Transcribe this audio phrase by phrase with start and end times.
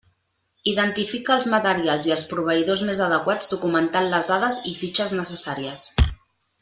[0.69, 5.85] Identifica els materials i els proveïdors més adequats documentant les dades i fitxes necessàries.